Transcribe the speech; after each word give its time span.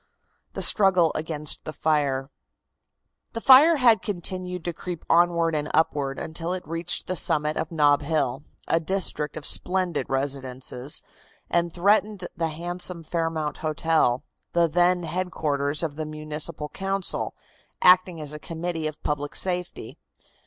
THE 0.53 0.63
STRUGGLE 0.63 1.11
AGAINST 1.13 1.63
THE 1.63 1.73
FIRE. 1.73 2.31
The 3.33 3.39
fire 3.41 3.75
had 3.77 4.01
continued 4.01 4.65
to 4.65 4.73
creep 4.73 5.05
onward 5.11 5.53
and 5.53 5.69
upward 5.75 6.17
until 6.19 6.53
it 6.53 6.67
reached 6.67 7.05
the 7.05 7.15
summit 7.15 7.55
of 7.55 7.71
Nob 7.71 8.01
Hill, 8.01 8.41
a 8.67 8.79
district 8.79 9.37
of 9.37 9.45
splendid 9.45 10.07
residences, 10.09 11.03
and 11.51 11.71
threatened 11.71 12.27
the 12.35 12.49
handsome 12.49 13.03
Fairmount 13.03 13.57
Hotel, 13.59 14.23
then 14.53 15.01
the 15.01 15.05
headquarters 15.07 15.83
of 15.83 15.97
the 15.97 16.07
Municipal 16.07 16.69
Council, 16.69 17.35
acting 17.83 18.19
as 18.19 18.33
a 18.33 18.39
Committee 18.39 18.87
of 18.87 19.03
Public 19.03 19.35
Safety. 19.35 19.99